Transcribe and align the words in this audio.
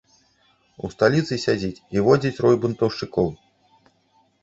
У 0.87 0.91
сталіцы 0.95 1.33
сядзіць 1.45 1.83
і 1.99 2.05
водзіць 2.09 2.41
рой 2.47 2.55
бунтаўшчыкоў. 2.67 3.33